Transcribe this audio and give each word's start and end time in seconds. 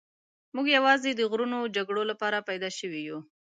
موږ 0.55 0.65
یوازې 0.77 1.09
د 1.15 1.21
غرونو 1.31 1.59
جګړو 1.75 2.01
لپاره 2.11 2.45
پیدا 2.49 2.69
شوي 2.79 3.01
یو. 3.07 3.19